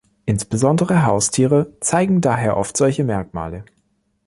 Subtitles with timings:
[0.25, 3.65] Insbesondere Haustiere zeigen daher oft solche Merkmale.